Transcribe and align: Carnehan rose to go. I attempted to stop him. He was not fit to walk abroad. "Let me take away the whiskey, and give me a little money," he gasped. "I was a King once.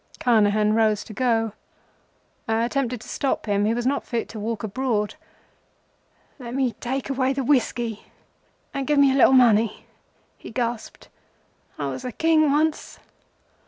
Carnehan 0.19 0.73
rose 0.73 1.03
to 1.03 1.13
go. 1.13 1.51
I 2.47 2.65
attempted 2.65 3.01
to 3.01 3.07
stop 3.07 3.45
him. 3.45 3.65
He 3.65 3.73
was 3.75 3.85
not 3.85 4.03
fit 4.03 4.27
to 4.29 4.39
walk 4.39 4.63
abroad. 4.63 5.13
"Let 6.39 6.55
me 6.55 6.71
take 6.79 7.11
away 7.11 7.33
the 7.33 7.43
whiskey, 7.43 8.05
and 8.73 8.87
give 8.87 8.97
me 8.97 9.11
a 9.11 9.15
little 9.15 9.31
money," 9.33 9.85
he 10.39 10.49
gasped. 10.49 11.09
"I 11.77 11.85
was 11.91 12.03
a 12.03 12.11
King 12.11 12.51
once. 12.51 12.97